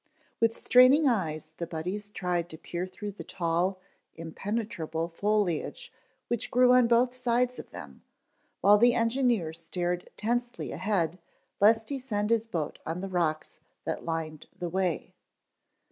With 0.39 0.55
straining 0.55 1.07
eyes 1.07 1.53
the 1.57 1.67
Buddies 1.67 2.09
tried 2.09 2.49
to 2.49 2.57
peer 2.57 2.87
through 2.87 3.11
the 3.11 3.23
tall, 3.23 3.79
impenetrable 4.15 5.07
foliage 5.09 5.93
which 6.27 6.49
grew 6.49 6.73
on 6.73 6.87
both 6.87 7.13
sides 7.13 7.59
of 7.59 7.69
them, 7.69 8.01
while 8.61 8.79
the 8.79 8.95
engineer 8.95 9.53
stared 9.53 10.09
tensely 10.17 10.71
ahead 10.71 11.19
lest 11.59 11.89
he 11.89 11.99
send 11.99 12.31
his 12.31 12.47
boat 12.47 12.79
on 12.83 13.01
the 13.01 13.09
rocks 13.09 13.59
that 13.85 14.03
lined 14.03 14.47
the 14.57 14.69
way. 14.69 15.13